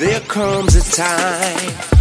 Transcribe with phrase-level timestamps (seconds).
[0.00, 1.99] There comes a time.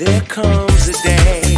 [0.00, 1.49] There comes a day.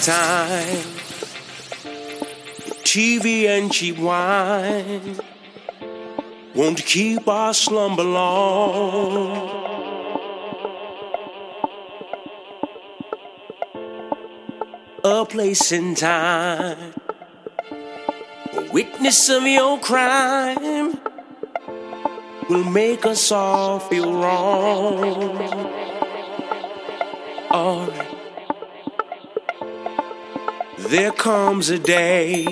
[0.00, 0.84] Time.
[2.84, 5.18] TV and cheap wine
[6.54, 9.70] won't keep our slumber long.
[15.04, 16.94] A place in time,
[18.52, 21.00] a witness of your crime
[22.48, 25.38] will make us all feel wrong.
[27.50, 28.09] Alright.
[30.90, 32.44] There comes a day.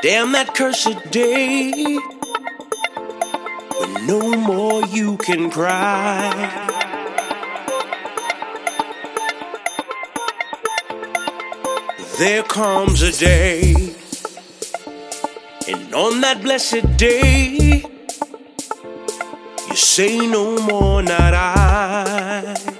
[0.00, 1.98] Damn that cursed day.
[3.78, 6.30] When no more you can cry.
[12.18, 13.74] There comes a day.
[15.68, 17.84] And on that blessed day,
[19.68, 22.71] you say no more, not I.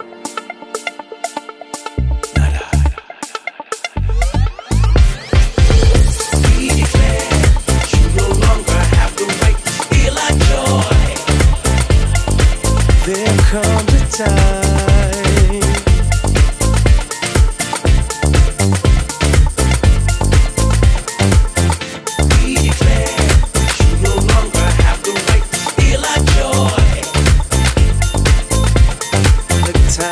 [29.92, 30.08] time,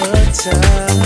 [0.00, 1.03] a time.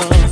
[0.00, 0.27] Oh.